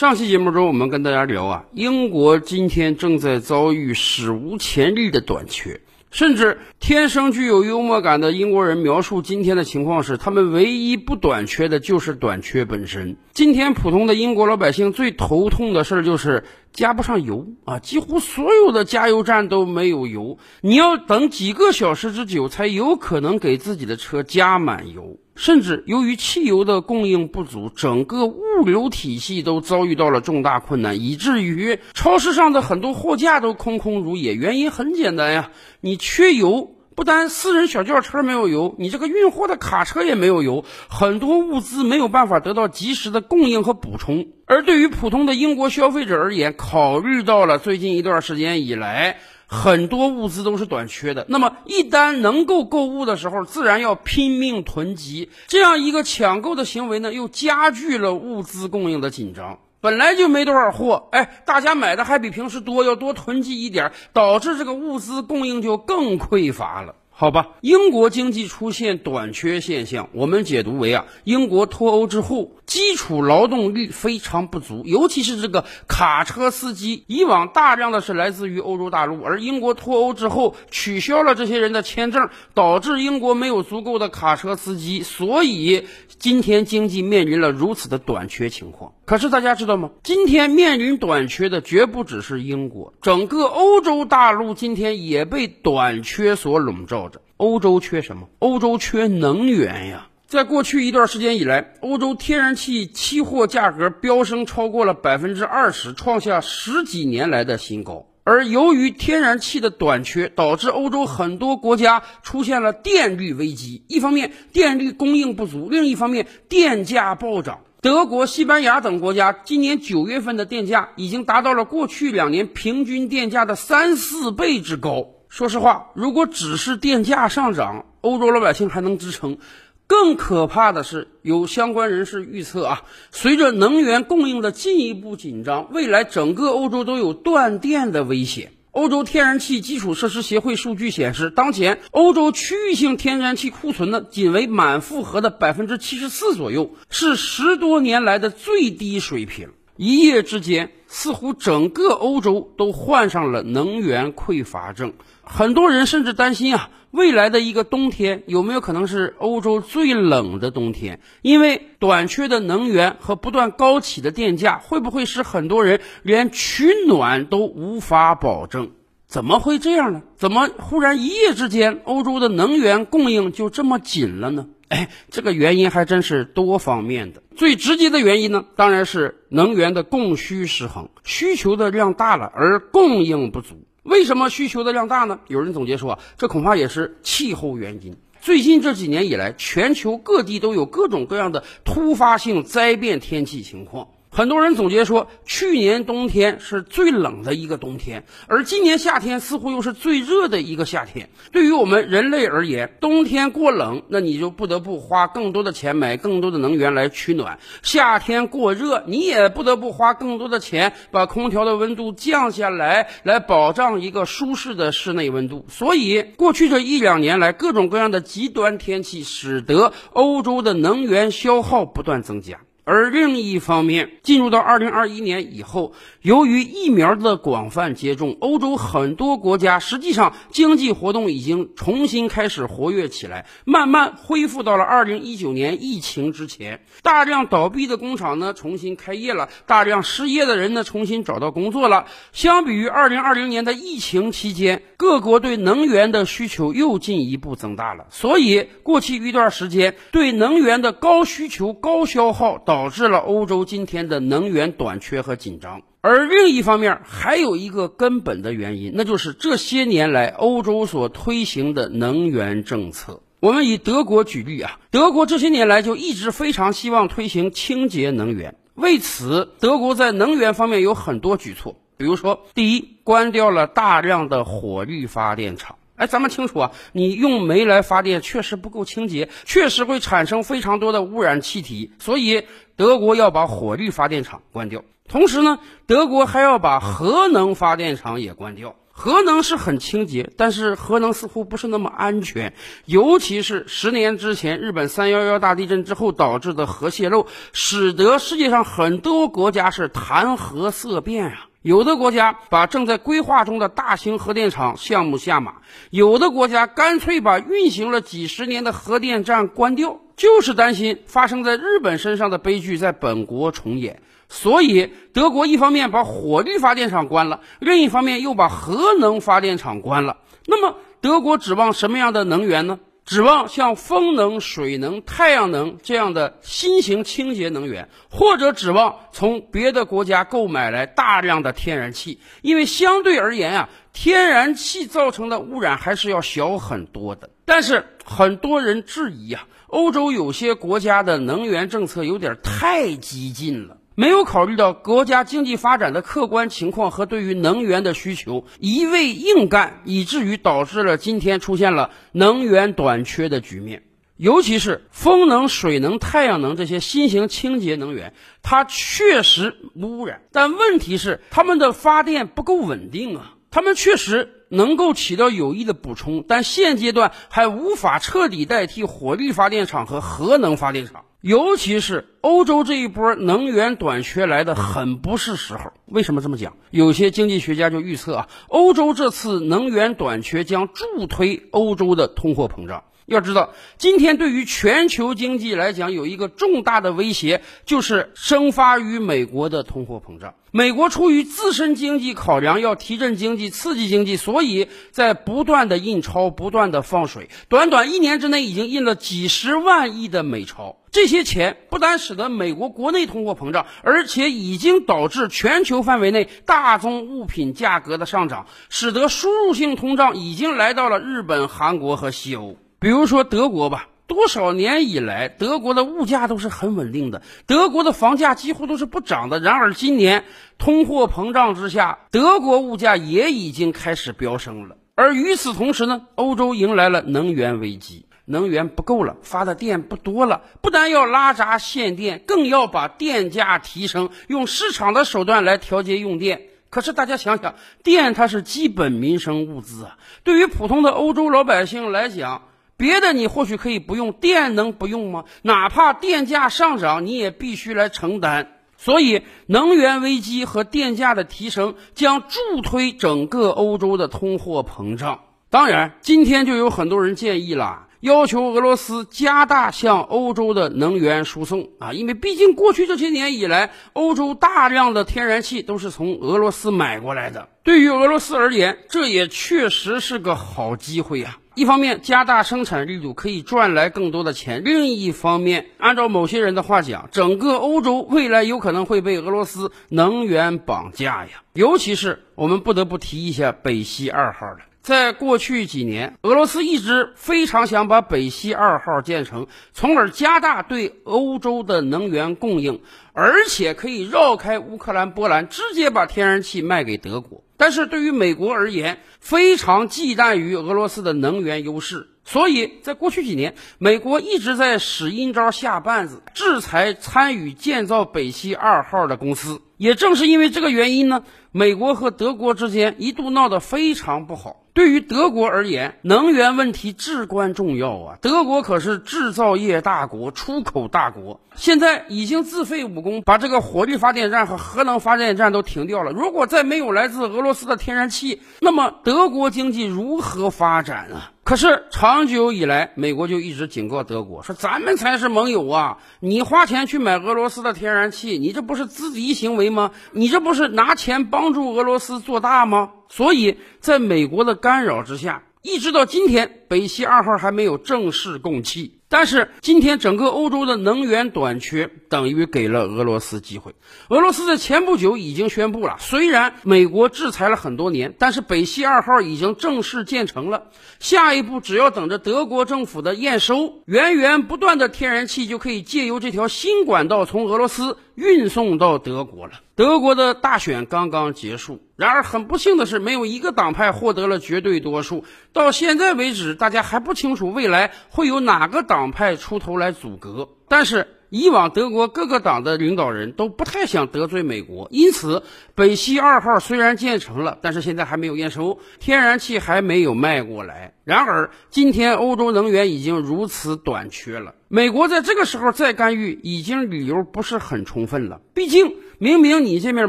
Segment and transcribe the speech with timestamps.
[0.00, 5.78] 上期节目中，我们跟大家聊啊，英国今天正在遭遇史无前例的短缺。
[6.10, 13.18] 甚至天生具有幽默感的英国人描述今天的情况是，他们唯一不短缺的就是短缺本身。
[13.34, 25.18] 今天普通的英国老百姓最头痛的事儿就是加不上油啊，几乎所有的加油站都没有油，你要等几个小时之久才有可能给自己的车加满油。
[25.40, 34.34] 甚至由于汽油的供应不足，整个物流体系都遭遇到了重大困难，以至于超市上的很多货架都空空如也。
[34.34, 44.26] 原因很简单呀，你缺油，不单私人小轿车没有油，你这个运货的卡车也没有油，很多物资没有办法得到及时的供应和补充。
[44.44, 49.16] 而对于普通的英国消费者而言，考虑到了最近一段时间以来。
[49.52, 55.28] 很多物资都是短缺的，那么一旦能够购物的时候，自然要拼命囤积。
[55.48, 59.58] 这样一个抢购的行为呢，又加剧了物资供应的紧张。
[59.80, 66.94] 本来就没多少货，哎，大家买的还比平时多，要多囤积一点，导致这个物资供应就更匮乏了。
[67.20, 85.84] 好吧，英国经济出现短缺现象，我们解读为啊，英国脱欧之后，基础劳动力非常不足，尤其是这个卡车司机，以往大量的是来自于欧洲大陆，而英国脱欧之后取消了这些人的签证，导致英国没有足够的卡车司机，所以
[86.18, 88.94] 今天经济面临了如此的短缺情况。
[89.10, 89.90] 可是大家知道吗？
[90.04, 97.20] 今天面临短缺的绝不只是英国，整个欧洲大陆今天也被短缺所笼罩着。
[97.36, 98.28] 欧洲缺什么？
[98.38, 100.06] 欧洲缺能源呀！
[100.28, 108.06] 在过去一段时间以来，欧洲天然气期货价格飙升超过了百分之二十，创下十几年来的新高。
[108.22, 113.82] 而由于天然气的短缺，导致欧洲很多国家出现了电力危机。
[113.88, 117.62] 一方面电力供应不足，另一方面电价暴涨。
[117.82, 125.08] 德国、西班牙等国家今年九月份的电价已经达到了过去两年平均电价的三四倍之高。
[125.30, 129.38] 说实话，如果只是电价上涨，欧洲老百姓还能支撑。
[129.86, 132.82] 更可怕的是，有相关人士预测啊，
[133.12, 138.52] 随着能源供应的进一步紧张，未来整个欧洲都有断电的危险。
[138.72, 149.48] 欧洲天然气基础设施协会数据显示，当前欧洲区域性天然气库存呢，仅为满负荷的百分之七十四左右，是十多年来的最低水平。
[149.82, 154.92] 一夜之间，似乎整个欧洲都患上了能源匮乏症。
[155.22, 161.00] 很多人甚至担心啊，未来的一个冬天有没有可能是欧洲最冷的冬天？
[161.22, 168.72] 因为短缺的能源和不断高企的电价，会不会使很多人连取暖都无法保证？
[169.10, 170.02] 怎么会这样呢？
[170.16, 174.46] 怎么忽然一夜之间，欧洲的能源供应就这么紧了呢？
[174.68, 177.20] 哎，这个原因还真是多方面的。
[177.34, 183.56] 最直接的原因呢，当然是能源的供需失衡，需求的量大了，而供应不足。
[183.82, 185.18] 为什么需求的量大呢？
[185.26, 187.96] 有人总结说，这恐怕也是气候原因。
[188.20, 193.88] 最近这几年以来，全球各地都有各种各样的突发性灾变天气情况。
[194.12, 201.10] 很多人总结说，去年冬天是最冷的一个冬天，而今年夏天似乎又是最热的一个夏天。
[201.30, 215.46] 对于我们人类而言，冬天过冷，那你就不得不花更多的钱买更多的能源来取暖；夏天过热，你也不得不花更多的钱把空调的温度降下来，来保障一个舒适的室内温度。
[215.48, 222.40] 所以，过去这一两年来，各种各样的极端天气使得欧洲的能源消耗不断增加。
[222.64, 225.72] 而另一方面，进入到二零二一年以后，
[226.02, 236.60] 由于疫苗的广泛接种，欧洲很多国家实际上经济活动已经重新开始活跃起来，慢慢恢复到了二零一九年疫情之前。
[236.82, 241.86] 大量倒闭的工厂呢重新开业了，大量失业的人呢重新找到工作了。
[242.12, 247.86] 相比于二零二零年的疫情期间，各国对能源的需求又进一步增大了。
[247.90, 252.38] 所以，过去一段时间对能源的高需求、高消耗。
[252.50, 263.02] 导致了欧洲今天的能源短缺和紧张，而另一方面还有一个根本的原因，那就是这些年来欧洲所推行的能源政策。
[263.20, 275.54] 我们以德国举例啊，德国这些年来就一直非常希望推行清洁能源，为此，德国在能源方面有很多举措，比如说，第一，关掉了大量的火力发电厂。
[275.80, 282.24] 哎，咱们清楚啊，你用煤来发电确实不够清洁，确实会产生非常多的污染气体，所以
[282.54, 284.62] 德国要把火力发电厂关掉。
[284.88, 288.56] 同时呢，德国还要把核能发电厂也关掉。
[288.72, 292.34] 核能是很清洁，但是核能似乎不是那么安全，
[292.66, 301.29] 尤其是十年之前日本三幺幺大地震之后导致的核泄漏，使得世界上很多国家是谈核色变啊。
[301.42, 305.36] 有的国家把正在规划中的大型核电厂项目下马，
[305.70, 313.80] 有的国家干脆把运行了几十年的核电站关掉，就是担心发生在日本身上的悲剧在本国重演。
[314.10, 319.96] 所以，德国一方面把火力发电厂关了，另一方面又把核能发电厂关了。
[320.26, 322.58] 那么，德国指望什么样的能源呢？
[322.90, 337.08] 指望像风能、水能、太阳能这样的新型清洁能源，或者指望从别的国家购买来大量的天然气，因为相对而言啊，天然气造成的污染还是要小很多的。
[337.24, 343.56] 但是很多人质疑啊，欧洲有些国家的能源政策有点太激进了。
[343.80, 353.62] 没有考虑到国家经济发展的客观情况和对于能源的需求，一味硬干，以至于导致了今天出现了能源短缺的局面。
[353.96, 363.14] 尤其是风能、水能、太阳能这些新型清洁能源，它确实污染，但问题是它们的发电不够稳定啊。
[363.30, 370.84] 它们确实能够起到有益的补充，但现阶段还无法彻底代替火力发电厂和核能发电厂。
[371.00, 375.52] 尤其是欧洲这一波能源短缺来的很不是时候。
[375.66, 376.36] 为什么这么讲？
[376.50, 382.64] 有些经济学家就预测啊，欧洲这次能源短缺将助推欧洲的通货膨胀。
[382.90, 390.14] 要知道，今天对于全球经济来讲，有一个重大的威胁，就是生发于美国的通货膨胀。
[390.32, 397.10] 美国出于自身经济考量，要提振经济、刺激经济，所以在不断的印钞、不断的放水。
[397.28, 400.56] 短短一年之内，已经印了几十万亿的美钞。
[400.72, 412.36] 这些钱不单使得美国国内通货膨胀，而且已经导致全球范围内大宗物品价格的上涨，使得输入性通胀已经来到了日本、韩国和西欧。
[412.60, 419.18] 比如说德国吧，多少年以来，德国的物价都是很稳定的，德国的房价几乎都是不涨的。
[419.18, 420.04] 然而今年
[420.36, 424.58] 通货膨胀之下，德国物价也已经开始飙升了。
[424.74, 436.24] 而与此同时呢，欧洲迎来了能源危机，能源不够了，发的电不多了，不但要拉闸限电，更要把电价提升，用市场的手段来调节用电。
[436.50, 442.24] 可是大家想想，电它是基本民生物资啊，对于普通的欧洲老百姓来讲。
[442.60, 445.04] 别的你或许可以不用，电能不用吗？
[445.22, 448.32] 哪怕电价上涨，你也必须来承担。
[448.58, 455.00] 所以，能源危机和电价的提升将助推整个欧洲的通货膨胀。
[455.30, 467.30] 当然，今天就有很多人建议了，要求俄罗斯加大向欧洲的能源输送啊，因为毕竟过去这些年以来，欧洲大量的天然气都是从俄罗斯买过来的。
[467.42, 471.16] 对于俄罗斯而言，这也确实是个好机会呀。
[471.34, 481.22] 一方面加大生产力度可以赚来更多的钱，另一方面，按照某些人的话讲，整个欧洲未来有可能会被俄罗斯能源绑架呀。
[481.32, 484.38] 尤其是我们不得不提一下北溪二号了。
[484.70, 492.60] 在过去几年，俄罗斯一直非常想把北溪二号建成，从而加大对欧洲的能源供应，
[492.92, 497.24] 而且可以绕开乌克兰、波兰，直接把天然气卖给德国。
[497.36, 509.42] 但是对于美国而言，非常忌惮于俄罗斯的能源优势，所以在过去几年，美国一直在使阴招下绊子，制裁参与建造北溪二号的公司。
[509.56, 511.02] 也正是因为这个原因呢，
[511.32, 514.36] 美国和德国之间一度闹得非常不好。
[514.60, 517.98] 对于德国而言，能源问题至关重要啊！
[518.02, 525.92] 德国可是制造业大国、出口大国，现在已经自废武功，把这个火力发电站和核能发电站都停掉了。
[525.92, 531.12] 如果再没有来自俄罗斯的天然气，那么德国经济如何发展啊？
[531.30, 535.78] 可是长久以来，美国就一直警告德国说：“咱们才是盟友啊！
[536.00, 539.70] 你花钱去买俄罗斯的天然气，你这不是资敌行为吗？
[539.92, 548.80] 你这不是拿钱帮助俄罗斯做大吗？”所以，在美国的干扰之下，一直到今天，北溪二号还没有正式供气。
[548.88, 553.54] 但是今天整个欧洲的能源短缺，等于给了俄罗斯机会。
[553.88, 560.48] 俄罗斯在前不久已经宣布了，虽然美国制裁了很多年，但是北溪二号已经正式建成了。
[560.80, 569.34] 下一步只要等着德国政府的验收，源源不断的天然气就可以借由这条新管道从俄罗斯运送到德国了。
[569.54, 575.04] 德国的大选刚刚结束，然而很不幸的是，没有一个党派获得了绝对多数。
[575.34, 580.30] 到现在为止，大家还不清楚未来会有哪个党派出头来阻隔。
[580.48, 585.22] 但是以往德国各个党的领导人都不太想得罪美国，因此
[585.54, 590.74] 北溪二号虽然建成了，但是现在还没有验收，天然气还没有卖过来。
[590.84, 598.20] 然而，今天欧洲能源已经如此短缺了，美国在这个时候再干预，已经理由不是很充分了。
[598.34, 599.88] 毕竟，明明你这面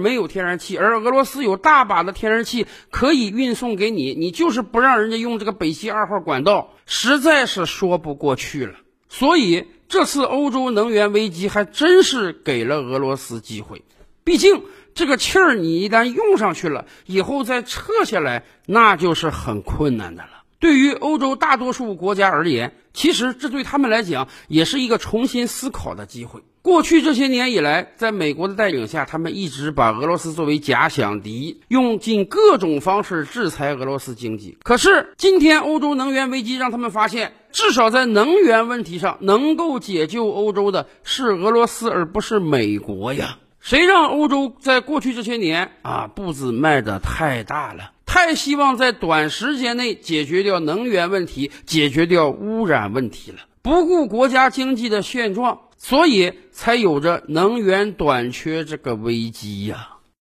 [0.00, 8.74] 没有天然气，而俄罗斯有大把的天然气可以运送给你，你就是不让人家用这个北溪二号管道，实在是说不过去了。
[9.08, 13.82] 所以，这次欧洲能源危机还真是给了俄罗斯机会。
[14.22, 14.62] 毕竟，
[14.94, 20.44] 这个气儿你一旦用上去了，以后再撤下来，那就是很困难的了。
[20.60, 26.42] 对于欧洲大多数国家而言，其实这对他们来讲也是一个重新思考的机会。
[26.62, 34.56] 过去这些年以来，在美国的带领下，他们一直把俄罗斯作为假想敌，用尽各种方式制裁俄罗斯经济。
[34.62, 43.38] 可是今天欧洲能源危机让他们发现，至少在能源问题上，能够解救欧洲的是俄罗斯，而不是美国呀。
[43.60, 59.96] 谁让欧洲在过去这些年啊步子迈得太大了，太希望在短时间内解决掉能源问题，解决掉污染问题了，不顾国家经济的现状，所以才有着能源短缺这个危机呀。